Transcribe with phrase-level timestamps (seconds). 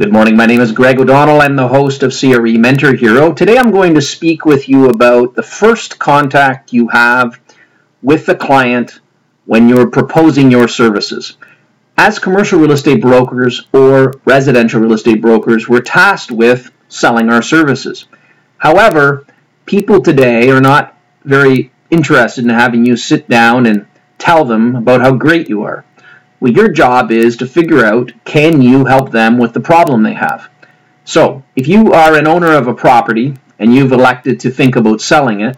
[0.00, 0.36] Good morning.
[0.36, 1.40] My name is Greg O'Donnell.
[1.40, 3.32] I'm the host of CRE Mentor Hero.
[3.32, 7.40] Today I'm going to speak with you about the first contact you have
[8.00, 9.00] with the client
[9.46, 11.36] when you're proposing your services.
[11.96, 17.42] As commercial real estate brokers or residential real estate brokers, we're tasked with selling our
[17.42, 18.06] services.
[18.58, 19.26] However,
[19.66, 23.84] people today are not very interested in having you sit down and
[24.16, 25.84] tell them about how great you are.
[26.40, 30.14] Well, your job is to figure out can you help them with the problem they
[30.14, 30.48] have.
[31.04, 35.00] So, if you are an owner of a property and you've elected to think about
[35.00, 35.56] selling it,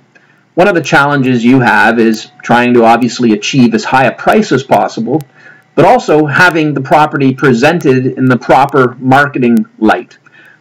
[0.55, 4.53] one of the challenges you have is trying to obviously achieve as high a price
[4.53, 5.21] as possible,
[5.75, 10.17] but also having the property presented in the proper marketing light.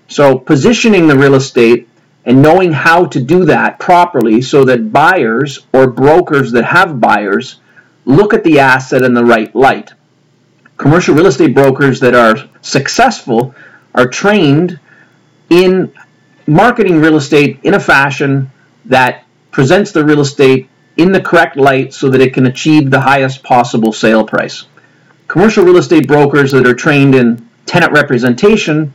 [0.10, 1.88] So, positioning the real estate
[2.26, 7.62] and knowing how to do that properly so that buyers or brokers that have buyers
[8.04, 9.94] look at the asset in the right light
[10.80, 13.54] commercial real estate brokers that are successful
[13.94, 14.80] are trained
[15.50, 15.94] in
[16.48, 18.50] marketing real estate in a fashion
[18.86, 23.00] that presents the real estate in the correct light so that it can achieve the
[23.00, 24.66] highest possible sale price.
[25.28, 28.94] Commercial real estate brokers that are trained in tenant representation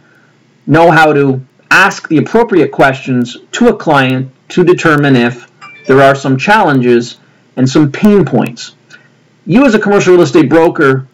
[0.67, 5.51] know how to ask the appropriate questions to a client to determine if
[5.87, 7.19] there are some challenges
[7.57, 8.75] and some pain points.
[9.45, 11.07] You, as a commercial real estate broker,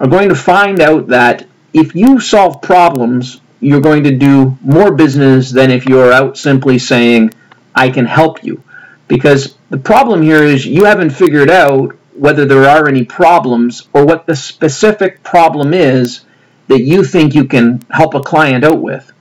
[0.00, 4.92] are going to find out that if you solve problems, you're going to do more
[4.92, 7.32] business than if you're out simply saying,
[7.74, 8.62] I can help you.
[9.06, 14.06] Because the problem here is you haven't figured out whether there are any problems or
[14.06, 16.22] what the specific problem is
[16.68, 19.12] that you think you can help a client out with.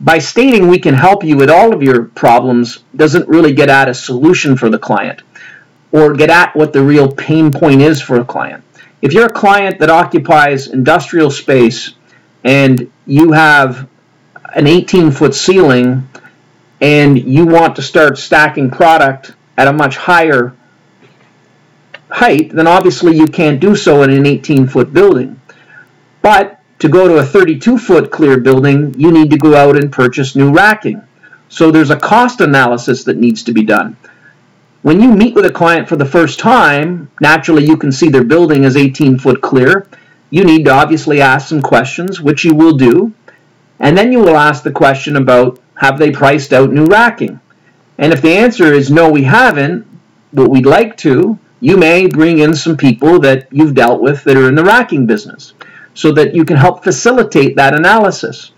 [0.00, 3.88] By stating we can help you with all of your problems doesn't really get at
[3.88, 5.22] a solution for the client
[5.92, 8.64] or get at what the real pain point is for a client.
[9.02, 11.94] If you're a client that occupies industrial space
[12.44, 13.88] and you have
[14.54, 16.08] an 18 foot ceiling
[16.80, 20.54] and you want to start stacking product at a much higher
[22.10, 25.40] height, then obviously you can't do so in an 18 foot building.
[26.20, 29.90] But to go to a 32 foot clear building, you need to go out and
[29.92, 31.02] purchase new racking.
[31.48, 33.96] So there's a cost analysis that needs to be done.
[34.82, 38.24] When you meet with a client for the first time, naturally you can see their
[38.24, 39.86] building is 18 foot clear.
[40.30, 43.12] You need to obviously ask some questions, which you will do.
[43.78, 47.40] And then you will ask the question about have they priced out new racking?
[47.98, 49.86] And if the answer is no, we haven't,
[50.32, 54.38] but we'd like to, you may bring in some people that you've dealt with that
[54.38, 55.52] are in the racking business
[55.92, 58.52] so that you can help facilitate that analysis.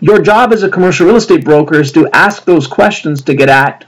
[0.00, 3.48] Your job as a commercial real estate broker is to ask those questions to get
[3.48, 3.84] at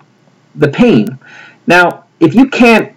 [0.55, 1.19] the pain.
[1.67, 2.93] Now, if you can't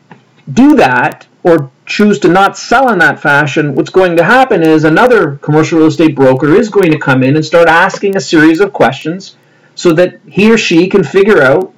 [0.52, 4.84] do that or choose to not sell in that fashion, what's going to happen is
[4.84, 8.60] another commercial real estate broker is going to come in and start asking a series
[8.60, 9.36] of questions
[9.76, 11.74] so that he or she can figure out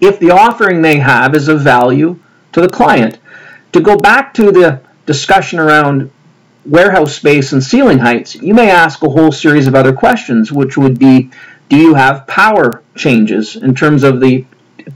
[0.00, 2.18] if the offering they have is of value
[2.52, 3.18] to the client.
[3.72, 6.10] To go back to the discussion around
[6.64, 10.76] warehouse space and ceiling heights, you may ask a whole series of other questions, which
[10.76, 11.30] would be
[11.68, 14.44] do you have power changes in terms of the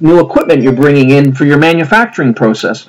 [0.03, 2.89] new equipment you're bringing in for your manufacturing process?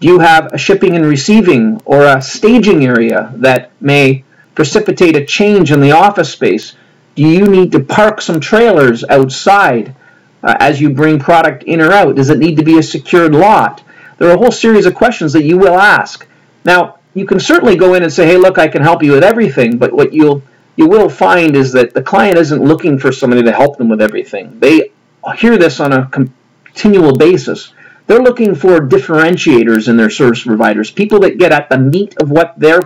[0.00, 4.24] Do you have a shipping and receiving or a staging area that may
[4.54, 6.74] precipitate a change in the office space?
[7.14, 9.94] Do you need to park some trailers outside
[10.42, 12.16] uh, as you bring product in or out?
[12.16, 13.82] Does it need to be a secured lot?
[14.18, 16.26] There are a whole series of questions that you will ask.
[16.64, 19.24] Now, you can certainly go in and say, "Hey, look, I can help you with
[19.24, 20.42] everything," but what you'll
[20.76, 24.00] you will find is that the client isn't looking for somebody to help them with
[24.00, 24.58] everything.
[24.58, 24.90] They
[25.36, 26.08] hear this on a
[26.72, 27.72] continual basis.
[28.06, 32.30] They're looking for differentiators in their service providers, people that get at the meat of
[32.30, 32.80] what their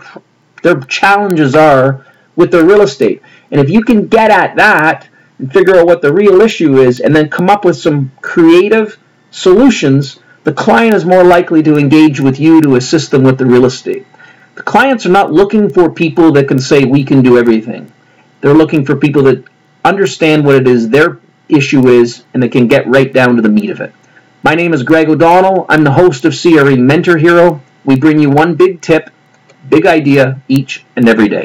[0.62, 2.04] their challenges are
[2.34, 3.22] with their real estate.
[3.50, 5.08] And if you can get at that
[5.38, 8.98] and figure out what the real issue is and then come up with some creative
[9.30, 13.46] solutions, the client is more likely to engage with you to assist them with the
[13.46, 14.06] real estate.
[14.56, 17.92] The clients are not looking for people that can say we can do everything.
[18.40, 19.44] They're looking for people that
[19.84, 23.48] understand what it is their issue is, and they can get right down to the
[23.48, 23.92] meat of it.
[24.42, 25.66] My name is Greg O'Donnell.
[25.68, 27.60] I'm the host of CRE Mentor Hero.
[27.84, 29.10] We bring you one big tip,
[29.68, 31.44] big idea each and every day.